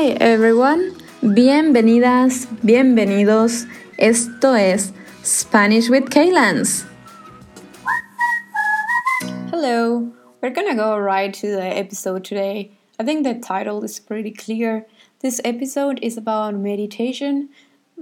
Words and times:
Hi 0.00 0.16
everyone, 0.18 0.96
bienvenidas, 1.20 2.46
bienvenidos. 2.64 3.66
Esto 3.98 4.54
es 4.54 4.94
Spanish 5.22 5.90
with 5.90 6.08
Kaylans. 6.08 6.86
Hello, 9.50 10.10
we're 10.40 10.54
gonna 10.54 10.74
go 10.74 10.96
right 10.96 11.34
to 11.34 11.48
the 11.48 11.62
episode 11.62 12.24
today. 12.24 12.70
I 12.98 13.04
think 13.04 13.24
the 13.24 13.34
title 13.34 13.84
is 13.84 14.00
pretty 14.00 14.30
clear. 14.30 14.86
This 15.18 15.38
episode 15.44 15.98
is 16.00 16.16
about 16.16 16.54
meditation, 16.54 17.50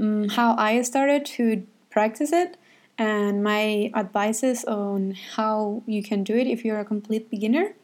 um, 0.01 0.29
how 0.29 0.55
I 0.57 0.83
started 0.83 1.27
to 1.37 1.67
practice 1.91 2.33
it, 2.33 2.57
and 2.97 3.43
my 3.43 3.91
advices 3.93 4.65
on 4.67 5.17
how 5.35 5.83
you 5.85 6.05
can 6.05 6.23
do 6.23 6.37
it 6.37 6.47
if 6.47 6.65
you're 6.65 6.79
a 6.79 6.85
complete 6.85 7.29
beginner. 7.29 7.75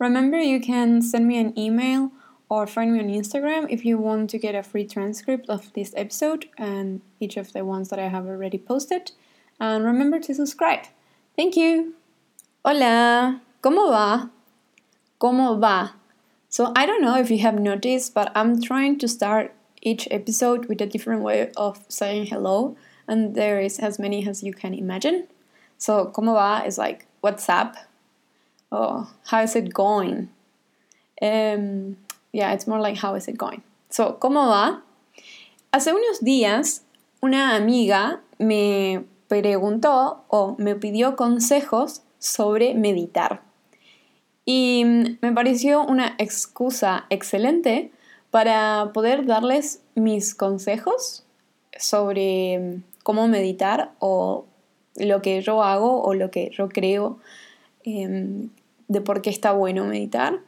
Remember, 0.00 0.40
you 0.40 0.58
can 0.58 1.00
send 1.02 1.28
me 1.28 1.38
an 1.38 1.56
email 1.56 2.10
or 2.50 2.66
find 2.66 2.92
me 2.92 2.98
on 2.98 3.06
Instagram 3.06 3.66
if 3.70 3.84
you 3.84 3.96
want 3.96 4.28
to 4.28 4.36
get 4.38 4.56
a 4.56 4.62
free 4.62 4.84
transcript 4.84 5.48
of 5.48 5.72
this 5.74 5.94
episode 5.96 6.48
and 6.58 7.00
each 7.20 7.36
of 7.36 7.52
the 7.52 7.64
ones 7.64 7.88
that 7.88 7.98
I 7.98 8.08
have 8.08 8.26
already 8.26 8.58
posted. 8.58 9.12
And 9.60 9.84
remember 9.84 10.18
to 10.18 10.34
subscribe. 10.34 10.86
Thank 11.36 11.56
you. 11.56 11.94
Hola, 12.64 13.40
¿cómo 13.62 13.90
va? 13.90 14.30
¿Cómo 15.20 15.60
va? 15.60 15.94
So 16.48 16.72
I 16.74 16.86
don't 16.86 17.02
know 17.02 17.16
if 17.16 17.30
you 17.30 17.38
have 17.38 17.54
noticed, 17.54 18.12
but 18.12 18.32
I'm 18.34 18.60
trying 18.60 18.98
to 18.98 19.06
start 19.06 19.54
each 19.80 20.08
episode 20.10 20.66
with 20.66 20.80
a 20.80 20.86
different 20.86 21.22
way 21.22 21.52
of 21.56 21.84
saying 21.88 22.26
hello, 22.26 22.76
and 23.06 23.36
there 23.36 23.60
is 23.60 23.78
as 23.78 23.98
many 23.98 24.26
as 24.28 24.42
you 24.42 24.52
can 24.52 24.74
imagine. 24.74 25.28
So 25.78 26.06
¿cómo 26.12 26.34
va? 26.34 26.66
is 26.66 26.76
like 26.76 27.06
what's 27.20 27.48
up? 27.48 27.76
Or 28.72 29.08
how 29.26 29.42
is 29.42 29.54
it 29.54 29.72
going? 29.72 30.30
Um, 31.22 31.96
Yeah, 32.32 32.52
it's 32.52 32.66
more 32.66 32.80
like 32.80 32.98
how 33.00 33.16
is 33.16 33.28
it 33.28 33.36
going. 33.36 33.62
So, 33.88 34.18
¿cómo 34.18 34.48
va? 34.48 34.82
Hace 35.72 35.92
unos 35.92 36.20
días 36.20 36.84
una 37.20 37.54
amiga 37.54 38.20
me 38.38 39.04
preguntó 39.28 40.24
o 40.28 40.56
me 40.58 40.74
pidió 40.74 41.16
consejos 41.16 42.02
sobre 42.18 42.74
meditar. 42.74 43.42
Y 44.44 44.84
me 45.20 45.32
pareció 45.32 45.84
una 45.84 46.14
excusa 46.18 47.06
excelente 47.10 47.92
para 48.30 48.90
poder 48.92 49.26
darles 49.26 49.82
mis 49.94 50.34
consejos 50.34 51.24
sobre 51.78 52.80
cómo 53.02 53.28
meditar 53.28 53.92
o 53.98 54.46
lo 54.96 55.22
que 55.22 55.40
yo 55.40 55.62
hago 55.62 56.02
o 56.02 56.14
lo 56.14 56.30
que 56.30 56.50
yo 56.52 56.68
creo 56.68 57.18
em, 57.84 58.50
de 58.88 59.00
por 59.00 59.22
qué 59.22 59.30
está 59.30 59.52
bueno 59.52 59.84
meditar. 59.84 60.40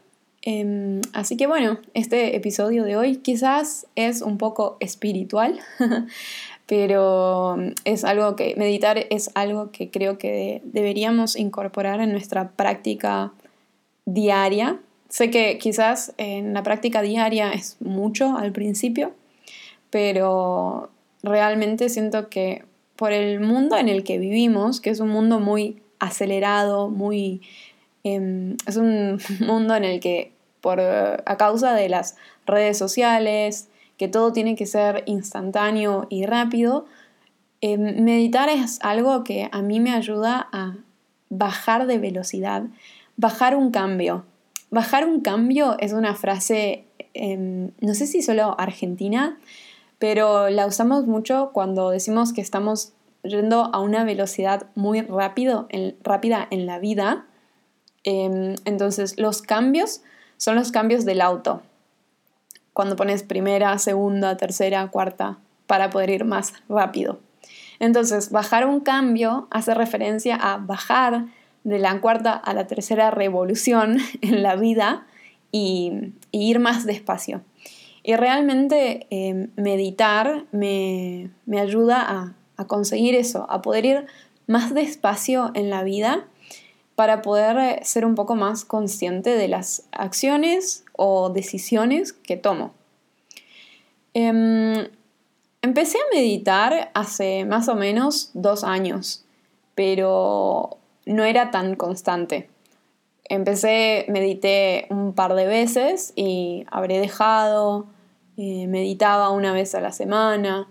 Em, 0.43 1.01
así 1.13 1.37
que 1.37 1.47
bueno, 1.47 1.79
este 1.95 2.35
episodio 2.35 2.83
de 2.83 2.97
hoy 2.97 3.17
quizás 3.17 3.87
es 3.95 4.23
un 4.23 4.39
poco 4.39 4.77
espiritual, 4.81 5.61
pero 6.67 7.57
es 7.85 8.05
algo 8.05 8.35
que 8.35 8.55
meditar 8.57 9.07
es 9.11 9.31
algo 9.35 9.71
que 9.71 9.91
creo 9.91 10.19
que 10.19 10.61
deberíamos 10.65 11.37
incorporar 11.37 12.01
en 12.01 12.11
nuestra 12.11 12.51
práctica 12.51 13.33
diaria. 14.05 14.81
Sé 15.09 15.31
que 15.31 15.59
quizás 15.59 16.13
en 16.17 16.55
la 16.55 16.65
práctica 16.65 17.03
diaria 17.03 17.53
es 17.53 17.77
mucho 17.81 18.37
al 18.37 18.51
principio, 18.51 19.13
pero 19.91 20.91
realmente 21.23 21.89
siento 21.89 22.29
que 22.29 22.65
por 22.97 23.13
el 23.13 23.41
mundo 23.41 23.77
en 23.77 23.89
el 23.89 24.03
que 24.03 24.19
vivimos, 24.19 24.81
que 24.81 24.91
es 24.91 24.99
un 24.99 25.11
mundo 25.11 25.39
muy 25.39 25.83
acelerado, 26.01 26.89
muy 26.89 27.43
Em, 28.05 28.57
es 28.67 28.77
un 28.77 29.21
mundo 29.41 29.75
en 29.75 29.85
el 29.85 30.01
que 30.01 30.33
por, 30.61 30.81
a 30.81 31.37
causa 31.37 31.75
de 31.75 31.89
las 31.89 32.17
redes 32.47 32.79
sociales, 32.79 33.69
que 33.97 34.09
todo 34.09 34.33
tiene 34.33 34.57
que 34.57 34.67
ser 34.67 35.03
instantáneo 35.07 36.07
y 36.09 36.27
rápido, 36.27 36.87
em, 37.61 38.03
meditar 38.03 38.49
es 38.49 38.79
algo 38.83 39.25
que 39.25 39.49
a 39.53 39.63
mí 39.63 39.81
me 39.81 39.93
ayuda 39.93 40.49
a 40.53 40.77
bajar 41.31 41.87
de 41.87 41.99
velocidad, 41.99 42.65
bajar 43.17 43.57
un 43.57 43.71
cambio. 43.71 44.25
Bajar 44.71 45.07
un 45.07 45.21
cambio 45.21 45.77
es 45.79 45.93
una 45.93 46.15
frase, 46.15 46.85
em, 47.15 47.71
no 47.81 47.95
sé 47.95 48.07
si 48.07 48.23
solo 48.23 48.59
argentina, 48.59 49.39
pero 49.99 50.49
la 50.49 50.67
usamos 50.67 51.07
mucho 51.07 51.51
cuando 51.53 51.91
decimos 51.91 52.33
que 52.33 52.41
estamos 52.41 52.93
yendo 53.23 53.71
a 53.73 53.81
una 53.81 54.05
velocidad 54.05 54.67
muy 54.75 55.03
rápida 55.03 55.67
en 56.51 56.67
la 56.67 56.79
vida 56.79 57.27
Em, 58.05 58.57
entonces, 58.65 59.19
los 59.19 59.43
cambios 59.43 60.03
son 60.37 60.57
los 60.57 60.73
cambios 60.73 61.05
del 61.05 61.21
auto. 61.21 61.63
Cuando 62.73 62.97
pones 62.97 63.23
primera, 63.23 63.79
segunda, 63.79 64.37
tercera, 64.37 64.89
cuarta, 64.89 65.39
para 65.67 65.91
poder 65.91 66.11
ir 66.11 66.25
más 66.25 66.55
rápido. 66.69 67.21
Entonces, 67.79 68.31
bajar 68.31 68.67
un 68.67 68.81
cambio 68.81 69.47
hace 69.51 69.75
referencia 69.75 70.37
a 70.37 70.57
bajar 70.59 71.27
de 71.65 71.79
la 71.79 72.01
cuarta 72.01 72.33
a 72.33 72.55
la 72.55 72.67
tercera 72.67 73.11
revolución 73.11 73.99
en 74.21 74.43
la 74.43 74.57
vida 74.57 75.07
y, 75.51 76.13
ir 76.33 76.59
más 76.59 76.87
despacio. 76.87 77.43
Y 78.03 78.17
realmente 78.17 79.07
em, 79.11 79.51
meditar 79.57 80.45
me, 80.51 81.31
ayuda 81.57 82.01
a, 82.01 82.35
a 82.57 82.67
conseguir 82.67 83.15
eso, 83.15 83.47
a 83.49 83.63
poder 83.63 83.85
ir 83.85 84.07
más 84.47 84.75
despacio 84.75 85.53
en 85.55 85.71
la 85.71 85.85
vida 85.85 86.27
para 86.95 87.23
poder 87.23 87.59
eh, 87.59 87.81
ser 87.85 88.05
un 88.05 88.15
poco 88.15 88.35
más 88.35 88.65
consciente 88.65 89.31
de 89.31 89.49
las 89.49 89.89
acciones 89.93 90.85
o 90.97 91.31
decisiones 91.31 92.13
que 92.13 92.37
tomo. 92.37 92.75
Em, 94.15 94.89
empecé 95.63 95.99
a 95.99 96.15
meditar 96.15 96.91
hace 96.95 97.45
más 97.45 97.69
o 97.69 97.75
menos 97.75 98.31
dos 98.35 98.63
años, 98.65 99.25
pero 99.75 100.77
no 101.07 101.25
era 101.25 101.51
tan 101.51 101.77
constante. 101.77 102.51
Empecé, 103.25 104.05
medité 104.09 104.87
un 104.91 105.15
par 105.15 105.35
de 105.35 105.47
veces 105.47 106.13
y 106.17 106.67
habré 106.71 106.99
dejado, 106.99 107.87
eh, 108.37 108.67
meditaba 108.67 109.31
una 109.31 109.53
vez 109.53 109.75
a 109.75 109.81
la 109.81 109.93
semana, 109.93 110.69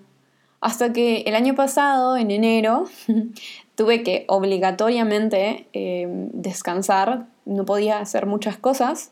hasta 0.59 0.93
que 0.93 1.21
el 1.21 1.33
año 1.33 1.55
pasado, 1.55 2.17
en 2.17 2.29
enero, 2.29 2.85
tuve 3.75 4.03
que 4.03 4.25
obligatoriamente 4.27 5.67
eh, 5.73 6.07
descansar, 6.33 7.27
no 7.45 7.65
podía 7.65 7.99
hacer 7.99 8.25
muchas 8.25 8.57
cosas 8.57 9.11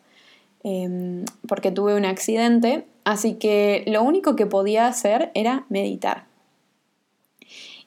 em, 0.63 1.25
porque 1.47 1.71
tuve 1.71 1.95
un 1.95 2.05
accidente, 2.05 2.85
así 3.03 3.35
que 3.35 3.83
lo 3.87 4.03
único 4.03 4.35
que 4.35 4.45
podía 4.45 4.87
hacer 4.87 5.31
era 5.33 5.65
meditar. 5.69 6.25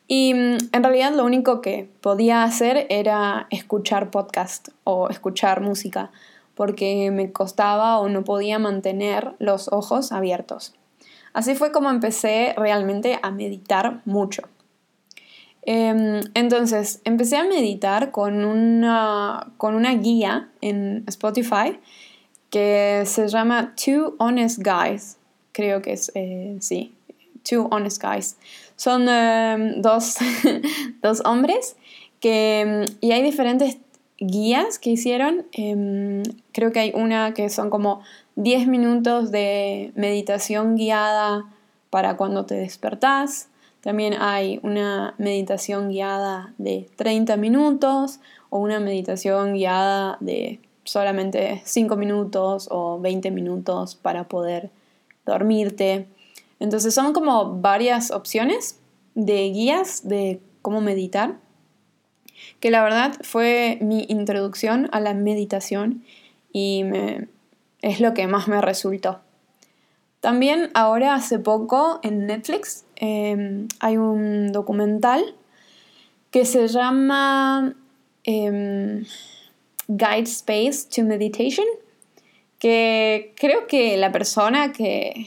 Y 0.06 0.34
mm, 0.34 0.56
en 0.72 0.82
realidad 0.82 1.14
lo 1.14 1.24
único 1.24 1.60
que 1.60 1.88
podía 2.00 2.42
hacer 2.44 2.86
era 2.90 3.46
escuchar 3.50 4.10
podcast 4.10 4.68
o 4.84 5.08
escuchar 5.08 5.60
música, 5.60 6.10
porque 6.54 7.10
me 7.10 7.32
costaba 7.32 7.98
o 7.98 8.08
no 8.08 8.24
podía 8.24 8.58
mantener 8.58 9.34
los 9.38 9.68
ojos 9.72 10.12
abiertos. 10.12 10.74
Así 11.32 11.54
fue 11.54 11.72
como 11.72 11.90
empecé 11.90 12.54
realmente 12.58 13.18
a 13.22 13.30
meditar 13.30 14.02
mucho. 14.04 14.42
Em, 15.64 16.20
entonces, 16.34 17.00
empecé 17.04 17.36
a 17.36 17.44
meditar 17.44 18.10
con 18.10 18.44
una, 18.44 19.52
con 19.56 19.74
una 19.74 19.94
guía 19.94 20.50
en 20.60 21.04
Spotify 21.06 21.78
que 22.50 23.04
se 23.06 23.28
llama 23.28 23.74
Two 23.82 24.14
Honest 24.18 24.58
Guys. 24.58 25.18
Creo 25.52 25.80
que 25.80 25.92
es, 25.92 26.10
eh, 26.14 26.56
sí, 26.60 26.94
Two 27.48 27.68
Honest 27.70 28.02
Guys. 28.02 28.36
Son 28.76 29.08
em, 29.08 29.80
dos, 29.80 30.16
dos, 31.02 31.22
hombres 31.24 31.76
que, 32.20 32.84
y 33.00 33.12
hay 33.12 33.22
diferentes 33.22 33.78
guías 34.18 34.78
que 34.78 34.90
hicieron. 34.90 35.46
Em, 35.52 36.22
creo 36.52 36.72
que 36.72 36.80
hay 36.80 36.92
una 36.94 37.34
que 37.34 37.48
son 37.50 37.70
como 37.70 38.02
10 38.36 38.66
minutos 38.66 39.30
de 39.30 39.92
meditación 39.94 40.76
guiada 40.76 41.44
para 41.90 42.16
cuando 42.16 42.46
te 42.46 42.54
despertás. 42.54 43.48
También 43.82 44.14
hay 44.14 44.60
una 44.62 45.14
meditación 45.18 45.90
guiada 45.90 46.54
de 46.56 46.88
30 46.96 47.36
minutos 47.36 48.20
o 48.48 48.58
una 48.58 48.78
meditación 48.78 49.54
guiada 49.54 50.18
de 50.20 50.60
solamente 50.84 51.62
5 51.64 51.96
minutos 51.96 52.68
o 52.70 53.00
20 53.00 53.32
minutos 53.32 53.96
para 53.96 54.28
poder 54.28 54.70
dormirte. 55.26 56.06
Entonces 56.60 56.94
son 56.94 57.12
como 57.12 57.60
varias 57.60 58.12
opciones 58.12 58.78
de 59.16 59.50
guías 59.50 60.08
de 60.08 60.40
cómo 60.62 60.80
meditar, 60.80 61.38
que 62.60 62.70
la 62.70 62.84
verdad 62.84 63.14
fue 63.22 63.78
mi 63.80 64.06
introducción 64.08 64.88
a 64.92 65.00
la 65.00 65.12
meditación 65.12 66.04
y 66.52 66.84
es 67.80 68.00
lo 68.00 68.14
que 68.14 68.28
más 68.28 68.46
me 68.46 68.60
resultó. 68.60 69.20
También 70.22 70.70
ahora 70.74 71.14
hace 71.16 71.40
poco 71.40 71.98
en 72.04 72.26
Netflix 72.28 72.84
em, 72.94 73.66
hay 73.80 73.96
un 73.96 74.52
documental 74.52 75.34
que 76.30 76.44
se 76.44 76.68
llama 76.68 77.74
em, 78.22 79.04
Guide 79.88 80.30
Space 80.30 80.86
to 80.94 81.02
Meditation, 81.02 81.66
que 82.60 83.32
creo 83.34 83.66
que 83.66 83.96
la 83.96 84.12
persona 84.12 84.72
que, 84.72 85.26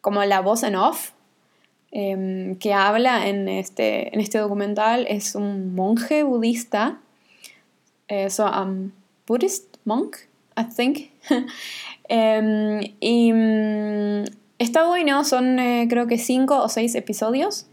como 0.00 0.24
la 0.24 0.40
voz 0.40 0.62
en 0.62 0.76
off 0.76 1.10
em, 1.92 2.56
que 2.56 2.72
habla 2.72 3.28
en 3.28 3.46
este, 3.46 4.14
en 4.14 4.22
este 4.22 4.38
documental 4.38 5.04
es 5.06 5.34
un 5.34 5.74
monje 5.74 6.22
budista. 6.22 6.98
Eh, 8.08 8.30
so, 8.30 8.46
um, 8.46 8.90
Buddhist 9.26 9.76
monk, 9.84 10.16
I 10.56 10.64
think. 10.64 11.10
Em, 12.06 12.80
y 13.00 13.32
mm, 13.32 14.24
está 14.58 14.84
bueno, 14.84 15.24
son 15.24 15.58
eh, 15.58 15.86
creo 15.88 16.06
que 16.06 16.18
cinco 16.18 16.62
o 16.62 16.68
seis 16.68 16.94
episodios 16.94 17.66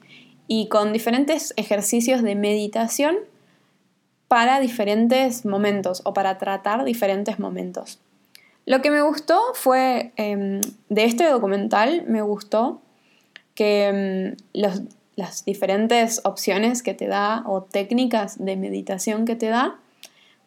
y 0.48 0.69
con 0.69 0.94
diferentes 0.94 1.54
ejercicios 1.57 2.22
de 2.24 2.36
meditación 2.36 3.18
para 4.30 4.62
diferentes 4.62 5.45
momentos 5.45 6.01
o 6.06 6.13
para 6.13 6.38
tratar 6.38 6.86
diferentes 6.86 7.39
momentos. 7.39 8.00
Lo 8.66 8.81
que 8.81 8.89
me 8.89 9.01
gustó 9.01 9.42
fue, 9.54 10.13
em, 10.16 10.62
de 10.88 11.04
este 11.04 11.25
documental, 11.25 12.06
me 12.07 12.22
gustó 12.22 12.81
que 13.54 13.88
em, 13.88 14.36
las 14.54 15.44
diferentes 15.44 16.22
opciones 16.24 16.83
que 16.83 16.94
te 16.94 17.07
da 17.07 17.44
o 17.45 17.63
técnicas 17.63 18.44
de 18.44 18.56
meditación 18.56 19.25
que 19.25 19.36
te 19.36 19.48
da, 19.48 19.81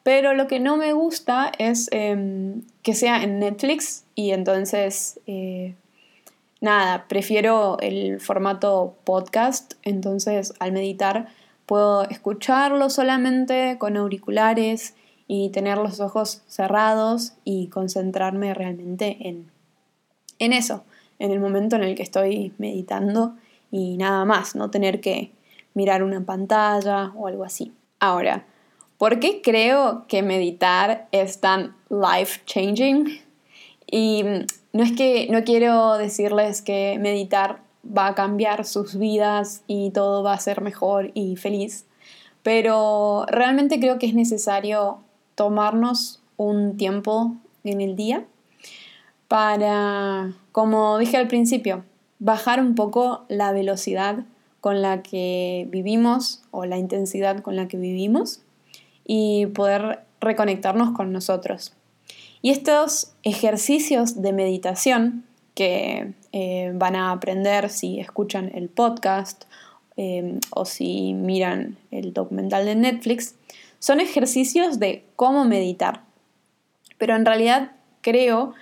pero 0.05 0.35
lo 0.35 0.47
que 0.47 0.61
no 0.61 0.77
me 0.77 0.93
gusta 0.93 1.51
es 1.59 1.89
em, 1.91 2.63
que 2.83 2.95
sea 2.95 3.25
en 3.25 3.41
Netflix 3.41 4.05
y 4.15 4.31
entonces, 4.31 5.19
eh, 5.27 5.75
nada, 6.61 7.07
prefiero 7.09 7.79
el 7.81 8.21
formato 8.21 8.95
podcast, 9.05 9.75
entonces 9.83 10.55
al 10.61 10.71
meditar 10.71 11.27
Puedo 11.67 12.09
escucharlo 12.11 12.91
solamente 12.91 13.79
con 13.79 13.97
auriculares 13.97 14.95
y 15.27 15.49
tener 15.49 15.79
los 15.79 16.01
ojos 16.01 16.43
cerrados 16.47 17.33
y 17.45 17.69
concentrarme 17.69 18.53
realmente 18.53 19.17
en, 19.21 19.51
en 20.39 20.53
eso, 20.53 20.85
en 21.19 21.31
el 21.31 21.41
momento 21.41 21.77
en 21.77 21.85
el 21.85 21.95
que 21.95 22.03
estoy 22.03 22.53
meditando 22.59 23.37
y 23.71 23.97
nada 23.97 24.27
más, 24.27 24.55
no 24.55 24.71
tener 24.71 25.01
que 25.01 25.33
mirar 25.73 26.03
una 26.03 26.21
pantalla 26.21 27.13
o 27.17 27.29
algo 27.29 27.45
así. 27.45 27.73
Ahora, 27.99 28.45
¿por 28.99 29.21
qué 29.21 29.43
creo 29.43 30.05
que 30.09 30.23
meditar 30.23 31.09
es 31.13 31.41
tan 31.41 31.77
life 31.89 32.41
changing? 32.47 33.21
Y 33.91 34.25
no 34.73 34.83
es 34.83 34.93
que 34.93 35.29
no 35.31 35.45
quiero 35.45 35.99
decirles 35.99 36.63
que 36.63 36.99
meditar 37.01 37.61
va 37.87 38.09
a 38.09 38.15
cambiar 38.15 38.65
sus 38.65 38.99
vidas 38.99 39.63
y 39.67 39.91
todo 39.91 40.23
va 40.23 40.33
a 40.33 40.41
ser 40.41 40.61
mejor 40.63 41.11
y 41.15 41.37
feliz. 41.37 41.87
Pero 42.43 43.25
realmente 43.29 43.79
creo 43.79 43.99
que 43.99 44.07
es 44.07 44.15
necesario 44.15 44.99
tomarnos 45.35 46.21
un 46.37 46.77
tiempo 46.77 47.35
en 47.63 47.81
el 47.81 47.97
día 47.97 48.25
para, 49.29 50.33
como 50.53 50.99
dije 50.99 51.17
al 51.17 51.29
principio, 51.29 51.85
bajar 52.19 52.61
un 52.61 52.75
poco 52.75 53.25
la 53.29 53.53
velocidad 53.53 54.25
con 54.61 54.83
la 54.83 55.03
que 55.03 55.67
vivimos 55.71 56.43
o 56.51 56.65
la 56.65 56.79
intensidad 56.79 57.41
con 57.41 57.57
la 57.57 57.69
que 57.69 57.77
vivimos 57.77 58.41
y 59.05 59.47
poder 59.47 60.01
reconectarnos 60.21 60.93
con 60.93 61.13
nosotros. 61.13 61.73
Y 62.43 62.51
estos 62.51 63.13
ejercicios 63.23 64.21
de 64.21 64.33
meditación 64.33 65.25
que 65.55 66.13
eh, 66.33 66.73
van 66.75 66.97
a 66.97 67.13
aprender 67.13 67.71
si 67.71 68.01
escuchan 68.01 68.51
el 68.55 68.69
podcast 68.69 69.45
em, 69.97 70.41
o 70.51 70.65
si 70.65 71.15
miran 71.15 71.77
el 71.91 72.13
documental 72.13 72.67
de 72.67 72.75
Netflix, 72.75 73.37
son 73.79 74.01
ejercicios 74.01 74.79
de 74.79 75.05
cómo 75.17 75.45
meditar. 75.45 76.03
Pero 76.99 77.15
en 77.17 77.25
realidad 77.25 77.73
creo 78.01 78.55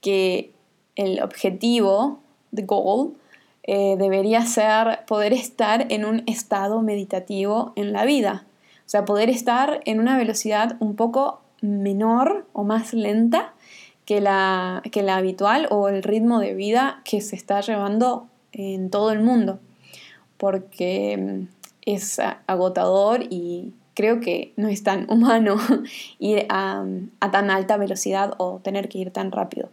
que 0.00 0.52
el 0.96 1.22
objetivo, 1.22 2.20
the 2.54 2.62
goal, 2.62 3.14
eh, 3.62 3.96
debería 3.98 4.44
ser 4.46 5.04
poder 5.06 5.32
estar 5.32 5.86
en 5.92 6.04
un 6.04 6.24
estado 6.26 6.82
meditativo 6.82 7.72
en 7.76 7.92
la 7.92 8.04
vida. 8.04 8.44
O 8.90 8.92
sea, 8.92 9.04
poder 9.04 9.30
estar 9.30 9.82
en 9.84 10.00
una 10.00 10.18
velocidad 10.18 10.76
un 10.80 10.96
poco 10.96 11.42
menor 11.60 12.48
o 12.52 12.64
más 12.64 12.92
lenta 12.92 13.54
que 14.04 14.20
la, 14.20 14.82
que 14.90 15.04
la 15.04 15.16
habitual 15.16 15.68
o 15.70 15.88
el 15.88 16.02
ritmo 16.02 16.40
de 16.40 16.54
vida 16.54 17.00
que 17.04 17.20
se 17.20 17.36
está 17.36 17.60
llevando 17.60 18.26
en 18.50 18.90
todo 18.90 19.12
el 19.12 19.20
mundo, 19.20 19.60
porque 20.36 21.16
mm, 21.16 21.54
es 21.82 22.20
agotador 22.48 23.22
y 23.30 23.74
creo 23.94 24.18
que 24.18 24.52
no 24.56 24.66
es 24.66 24.82
tan 24.82 25.08
humano 25.08 25.56
ir 26.18 26.46
a, 26.48 26.84
a 27.20 27.30
tan 27.30 27.48
alta 27.48 27.76
velocidad 27.76 28.34
o 28.38 28.58
tener 28.58 28.88
que 28.88 28.98
ir 28.98 29.12
tan 29.12 29.30
rápido. 29.30 29.70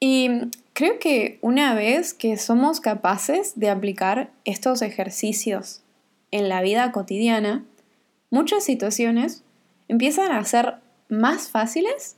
Y 0.00 0.28
creo 0.72 0.98
que 0.98 1.38
una 1.40 1.72
vez 1.76 2.14
que 2.14 2.36
somos 2.36 2.80
capaces 2.80 3.52
de 3.54 3.70
aplicar 3.70 4.32
estos 4.44 4.82
ejercicios 4.82 5.82
en 6.32 6.48
la 6.48 6.62
vida 6.62 6.90
cotidiana, 6.90 7.64
muchas 8.36 8.64
situaciones 8.64 9.42
empiezan 9.88 10.30
a 10.30 10.44
ser 10.44 10.74
más 11.08 11.48
fáciles 11.48 12.16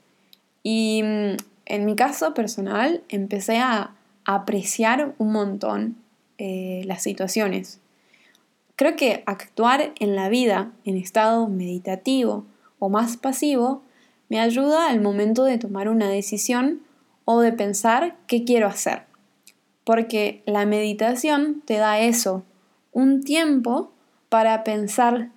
y 0.65 1.03
mm, 1.05 1.37
en 1.67 1.85
mi 1.85 1.95
caso 1.95 2.35
personal, 2.35 3.05
empecé 3.09 3.59
a 3.59 3.95
apreciar 4.25 5.15
un 5.19 5.31
montón 5.31 5.97
eh, 6.39 6.83
las 6.87 7.03
situaciones. 7.03 7.81
Creo 8.75 8.97
que 8.97 9.23
actuar 9.27 9.93
en 10.01 10.17
la 10.17 10.29
vida 10.29 10.73
en 10.85 10.97
estado 10.97 11.47
meditativo 11.47 12.47
o 12.81 12.89
más 12.89 13.17
pasivo 13.17 13.83
me 14.29 14.41
ayuda 14.41 14.89
al 14.89 15.01
momento 15.01 15.45
de 15.45 15.59
tomar 15.59 15.89
una 15.89 16.09
decisión 16.09 16.81
o 17.27 17.41
de 17.41 17.53
pensar 17.53 18.17
qué 18.27 18.45
quiero 18.45 18.67
hacer. 18.67 19.03
Porque 19.85 20.43
la 20.47 20.67
meditación 20.67 21.63
te 21.65 21.77
da 21.77 22.01
eso, 22.01 22.43
un 22.91 23.23
tiempo 23.23 23.93
para 24.29 24.65
pensar 24.65 25.31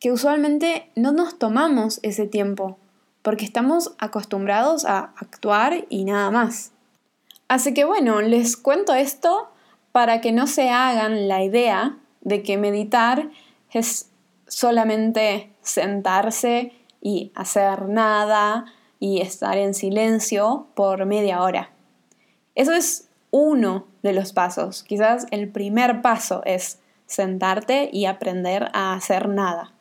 que 0.00 0.12
usualmente 0.12 0.90
no 0.94 1.12
nos 1.12 1.38
tomamos 1.38 2.00
ese 2.02 2.26
tiempo 2.26 2.78
porque 3.22 3.44
estamos 3.44 3.94
acostumbrados 3.98 4.84
a 4.84 5.12
actuar 5.16 5.84
y 5.88 6.04
nada 6.04 6.30
más. 6.30 6.72
Así 7.48 7.74
que 7.74 7.84
bueno, 7.84 8.20
les 8.20 8.56
cuento 8.56 8.94
esto 8.94 9.50
para 9.92 10.20
que 10.20 10.32
no 10.32 10.46
se 10.46 10.70
hagan 10.70 11.28
la 11.28 11.42
idea 11.42 11.98
de 12.20 12.42
que 12.42 12.58
meditar 12.58 13.30
es 13.72 14.10
solamente 14.46 15.50
sentarse 15.62 16.72
y 17.00 17.32
hacer 17.34 17.88
nada 17.88 18.66
y 19.00 19.20
estar 19.20 19.56
en 19.56 19.74
silencio 19.74 20.66
por 20.74 21.04
media 21.06 21.42
hora. 21.42 21.70
Eso 22.54 22.72
es 22.72 23.08
uno 23.30 23.86
de 24.02 24.12
los 24.12 24.32
pasos. 24.32 24.82
Quizás 24.82 25.26
el 25.30 25.48
primer 25.50 26.02
paso 26.02 26.42
es 26.44 26.78
sentarte 27.06 27.88
y 27.92 28.06
aprender 28.06 28.70
a 28.72 28.94
hacer 28.94 29.28
nada. 29.28 29.72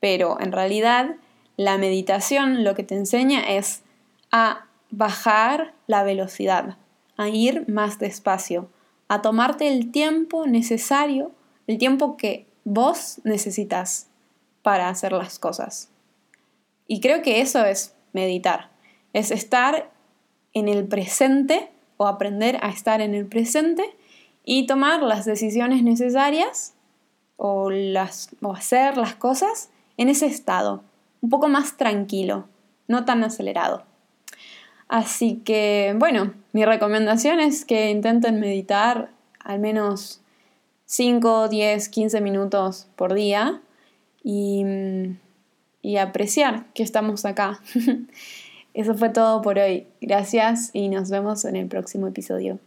Pero 0.00 0.40
en 0.40 0.52
realidad 0.52 1.16
la 1.56 1.78
meditación 1.78 2.64
lo 2.64 2.74
que 2.74 2.82
te 2.82 2.94
enseña 2.94 3.40
es 3.40 3.82
a 4.30 4.66
bajar 4.90 5.74
la 5.86 6.02
velocidad, 6.02 6.76
a 7.16 7.28
ir 7.28 7.68
más 7.68 7.98
despacio, 7.98 8.68
a 9.08 9.22
tomarte 9.22 9.68
el 9.68 9.90
tiempo 9.90 10.46
necesario, 10.46 11.32
el 11.66 11.78
tiempo 11.78 12.16
que 12.16 12.46
vos 12.64 13.20
necesitas 13.24 14.08
para 14.62 14.88
hacer 14.88 15.12
las 15.12 15.38
cosas. 15.38 15.90
Y 16.86 17.00
creo 17.00 17.22
que 17.22 17.40
eso 17.40 17.64
es 17.64 17.94
meditar, 18.12 18.70
es 19.12 19.30
estar 19.30 19.90
en 20.52 20.68
el 20.68 20.86
presente 20.86 21.70
o 21.96 22.06
aprender 22.06 22.58
a 22.62 22.68
estar 22.68 23.00
en 23.00 23.14
el 23.14 23.26
presente 23.26 23.84
y 24.44 24.66
tomar 24.66 25.02
las 25.02 25.24
decisiones 25.24 25.82
necesarias 25.82 26.74
o, 27.36 27.70
las, 27.70 28.30
o 28.42 28.52
hacer 28.52 28.96
las 28.96 29.14
cosas 29.14 29.70
en 29.96 30.08
ese 30.08 30.26
estado, 30.26 30.82
un 31.20 31.30
poco 31.30 31.48
más 31.48 31.76
tranquilo, 31.76 32.46
no 32.88 33.04
tan 33.04 33.24
acelerado. 33.24 33.84
Así 34.88 35.42
que, 35.44 35.94
bueno, 35.98 36.32
mi 36.52 36.64
recomendación 36.64 37.40
es 37.40 37.64
que 37.64 37.90
intenten 37.90 38.38
meditar 38.38 39.10
al 39.40 39.58
menos 39.58 40.20
5, 40.86 41.48
10, 41.48 41.88
15 41.88 42.20
minutos 42.20 42.86
por 42.94 43.14
día 43.14 43.60
y, 44.22 44.64
y 45.82 45.96
apreciar 45.96 46.66
que 46.74 46.82
estamos 46.82 47.24
acá. 47.24 47.60
Eso 48.74 48.94
fue 48.94 49.08
todo 49.08 49.42
por 49.42 49.58
hoy. 49.58 49.86
Gracias 50.00 50.70
y 50.72 50.88
nos 50.88 51.10
vemos 51.10 51.44
en 51.44 51.56
el 51.56 51.66
próximo 51.66 52.06
episodio. 52.06 52.58